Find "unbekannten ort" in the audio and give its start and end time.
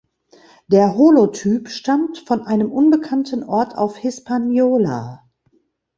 2.71-3.77